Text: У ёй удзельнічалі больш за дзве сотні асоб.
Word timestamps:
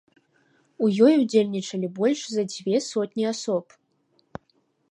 У 0.85 0.87
ёй 1.07 1.13
удзельнічалі 1.23 1.87
больш 1.99 2.21
за 2.37 2.43
дзве 2.53 2.75
сотні 2.89 3.25
асоб. 3.33 3.65